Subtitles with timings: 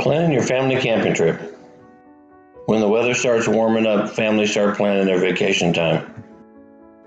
[0.00, 1.38] Planning your family camping trip.
[2.64, 6.24] When the weather starts warming up, families start planning their vacation time.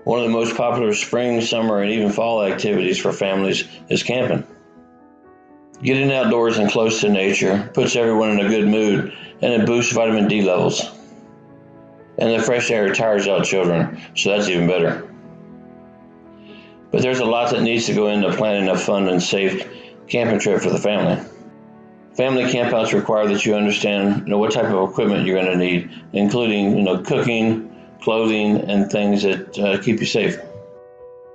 [0.04, 4.46] One of the most popular spring, summer, and even fall activities for families is camping.
[5.82, 9.92] Getting outdoors and close to nature puts everyone in a good mood and it boosts
[9.92, 10.88] vitamin D levels.
[12.16, 15.12] And the fresh air tires out children, so that's even better.
[16.92, 19.68] But there's a lot that needs to go into planning a fun and safe
[20.06, 21.28] camping trip for the family.
[22.16, 25.56] Family campouts require that you understand you know, what type of equipment you're going to
[25.56, 30.38] need, including you know, cooking, clothing, and things that uh, keep you safe.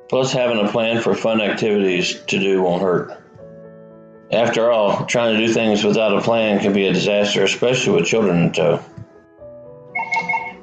[0.07, 3.21] Plus, having a plan for fun activities to do won't hurt.
[4.31, 8.05] After all, trying to do things without a plan can be a disaster, especially with
[8.05, 8.79] children in tow.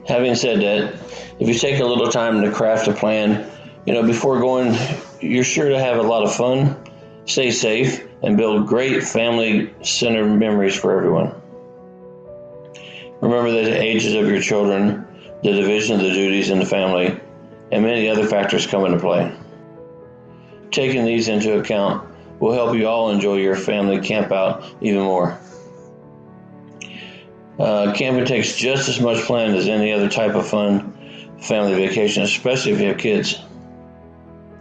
[0.09, 0.95] Having said that,
[1.39, 3.51] if you take a little time to craft a plan,
[3.85, 4.75] you know, before going,
[5.21, 6.77] you're sure to have a lot of fun,
[7.27, 11.35] stay safe, and build great family centered memories for everyone.
[13.21, 15.07] Remember that the ages of your children,
[15.43, 17.21] the division of the duties in the family,
[17.73, 19.33] and many other factors come into play.
[20.71, 22.09] Taking these into account
[22.41, 25.39] will help you all enjoy your family campout even more.
[27.59, 30.93] Uh, camping takes just as much planning as any other type of fun
[31.41, 33.41] family vacation, especially if you have kids.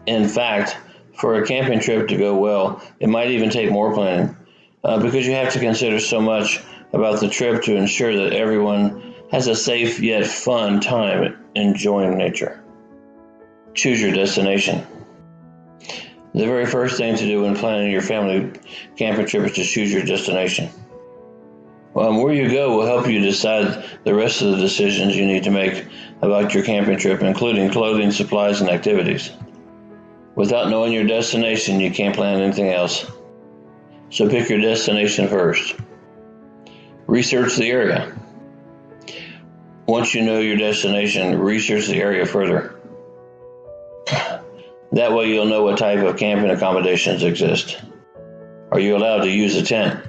[0.06, 0.78] In fact,
[1.16, 4.36] for a camping trip to go well, it might even take more planning
[4.84, 6.62] uh, because you have to consider so much
[6.94, 12.64] about the trip to ensure that everyone has a safe yet fun time enjoying nature.
[13.74, 14.86] Choose your destination.
[16.34, 18.52] The very first thing to do when planning your family
[18.98, 20.70] camping trip is to choose your destination.
[21.96, 25.46] Um, where you go will help you decide the rest of the decisions you need
[25.46, 25.86] to make
[26.22, 29.32] about your camping trip, including clothing, supplies, and activities.
[30.36, 33.10] Without knowing your destination, you can't plan anything else.
[34.10, 35.76] So pick your destination first.
[37.08, 38.14] Research the area.
[39.88, 42.76] Once you know your destination, research the area further.
[44.92, 47.82] That way, you'll know what type of camping accommodations exist.
[48.72, 50.06] Are you allowed to use a tent?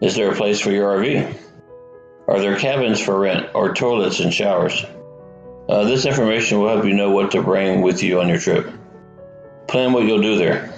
[0.00, 1.36] Is there a place for your RV?
[2.28, 4.84] Are there cabins for rent or toilets and showers?
[5.68, 8.70] Uh, this information will help you know what to bring with you on your trip.
[9.68, 10.74] Plan what you'll do there.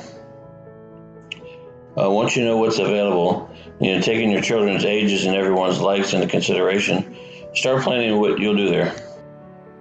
[1.97, 6.13] Uh, once you know what's available, you know, taking your children's ages and everyone's likes
[6.13, 7.17] into consideration,
[7.55, 8.95] start planning what you'll do there.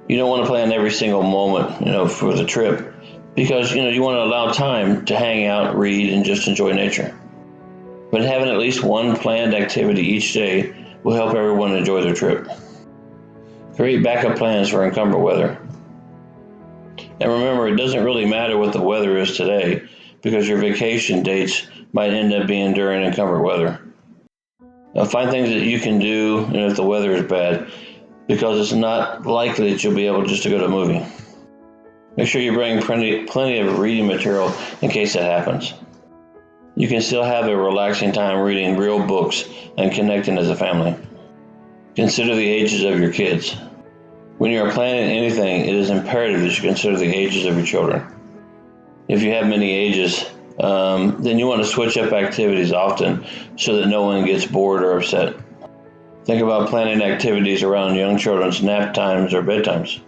[0.08, 2.94] You don't want to plan every single moment, you know, for the trip
[3.36, 6.74] because you know you want to allow time to hang out, read, and just enjoy
[6.74, 7.18] nature.
[8.12, 12.47] But having at least one planned activity each day will help everyone enjoy their trip.
[13.76, 15.59] Create backup plans for encumbered weather.
[17.22, 19.88] And remember, it doesn't really matter what the weather is today
[20.22, 23.81] because your vacation dates might end up being during encumbered weather.
[24.94, 27.72] Now, find things that you can do if the weather is bad
[28.28, 31.06] because it's not likely that you'll be able just to go to a movie.
[32.16, 35.74] Make sure you bring plenty, plenty of reading material in case that happens.
[36.75, 39.46] You can still have a relaxing time reading real books
[39.78, 40.96] and connecting as a family.
[41.96, 43.56] Consider the ages of your kids.
[44.40, 47.66] When you are planning anything, it is imperative that you consider the ages of your
[47.66, 48.06] children.
[49.10, 50.24] If you have many ages,
[50.62, 53.26] um, then you want to switch up activities often
[53.58, 55.36] so that no one gets bored or upset.
[56.24, 60.00] Think about planning activities around young children's nap times or bedtimes.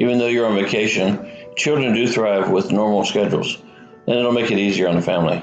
[0.00, 3.58] Even though you're on vacation, children do thrive with normal schedules,
[4.08, 5.40] and it'll make it easier on the family.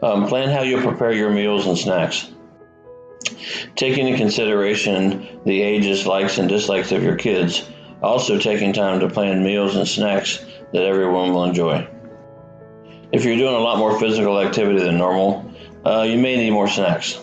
[0.00, 2.30] Um, plan how you'll prepare your meals and snacks.
[3.76, 7.68] Taking into consideration the ages, likes, and dislikes of your kids,
[8.02, 11.88] also taking time to plan meals and snacks that everyone will enjoy.
[13.12, 15.50] If you're doing a lot more physical activity than normal,
[15.84, 17.18] uh, you may need more snacks.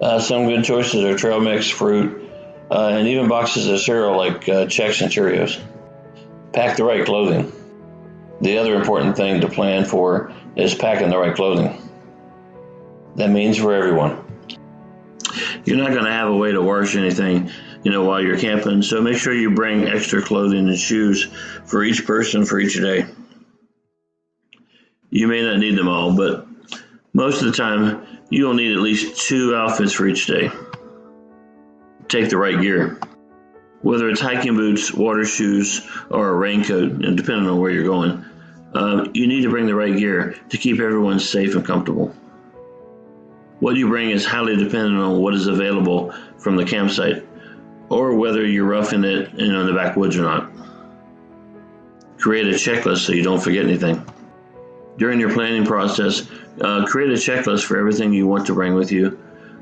[0.00, 2.30] Uh, some good choices are trail mix, fruit,
[2.70, 5.60] uh, and even boxes of cereal like uh, Chex and Cheerios.
[6.52, 7.52] Pack the right clothing.
[8.40, 11.76] The other important thing to plan for is packing the right clothing.
[13.16, 14.24] That means for everyone.
[15.68, 17.50] You're not going to have a way to wash anything,
[17.82, 21.24] you know, while you're camping, so make sure you bring extra clothing and shoes
[21.66, 23.04] for each person for each day.
[25.10, 26.46] You may not need them all, but
[27.12, 30.50] most of the time, you'll need at least two outfits for each day
[32.08, 32.98] take the right gear.
[33.82, 38.24] Whether it's hiking boots, water shoes, or a raincoat, depending on where you're going,
[38.74, 42.14] uh, you need to bring the right gear to keep everyone safe and comfortable.
[43.60, 47.26] What you bring is highly dependent on what is available from the campsite,
[47.88, 50.50] or whether you're roughing it in the backwoods or not.
[52.18, 54.04] Create a checklist so you don't forget anything.
[54.96, 56.28] During your planning process,
[56.60, 59.18] uh, create a checklist for everything you want to bring with you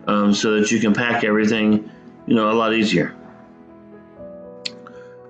[0.07, 1.91] um, so that you can pack everything,
[2.27, 3.15] you know, a lot easier.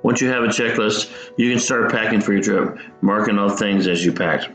[0.02, 3.88] Once you have a checklist, you can start packing for your trip, marking off things
[3.88, 4.48] as you pack.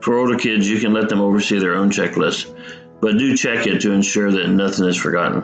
[0.00, 2.56] For older kids, you can let them oversee their own checklist,
[3.02, 5.42] but do check it to ensure that nothing is forgotten.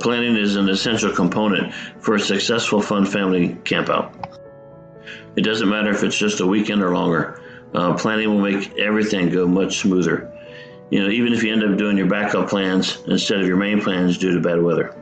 [0.00, 4.12] Planning is an essential component for a successful fun family campout.
[5.36, 7.40] It doesn't matter if it's just a weekend or longer.
[7.72, 10.30] Uh, planning will make everything go much smoother.
[10.90, 13.80] You know, even if you end up doing your backup plans instead of your main
[13.80, 14.94] plans due to bad weather.